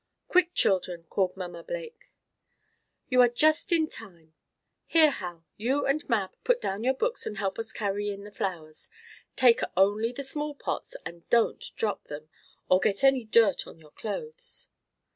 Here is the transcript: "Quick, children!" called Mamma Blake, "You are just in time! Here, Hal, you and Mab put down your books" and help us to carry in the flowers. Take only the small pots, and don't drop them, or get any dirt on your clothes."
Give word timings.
"Quick, 0.27 0.55
children!" 0.55 1.03
called 1.11 1.37
Mamma 1.37 1.63
Blake, 1.63 2.09
"You 3.07 3.21
are 3.21 3.29
just 3.29 3.71
in 3.71 3.87
time! 3.87 4.33
Here, 4.87 5.11
Hal, 5.11 5.45
you 5.57 5.85
and 5.85 6.09
Mab 6.09 6.35
put 6.43 6.59
down 6.59 6.83
your 6.83 6.95
books" 6.95 7.27
and 7.27 7.37
help 7.37 7.59
us 7.59 7.67
to 7.67 7.77
carry 7.77 8.09
in 8.09 8.23
the 8.23 8.31
flowers. 8.31 8.89
Take 9.35 9.59
only 9.77 10.11
the 10.11 10.23
small 10.23 10.55
pots, 10.55 10.95
and 11.05 11.29
don't 11.29 11.63
drop 11.75 12.05
them, 12.05 12.29
or 12.67 12.79
get 12.79 13.03
any 13.03 13.25
dirt 13.25 13.67
on 13.67 13.77
your 13.77 13.91
clothes." 13.91 14.69